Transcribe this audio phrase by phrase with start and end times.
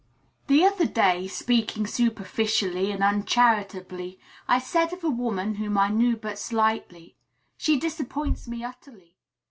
[0.47, 6.17] The other day, speaking superficially and uncharitably, I said of a woman, whom I knew
[6.17, 7.17] but slightly,
[7.55, 9.19] "She disappoints me utterly.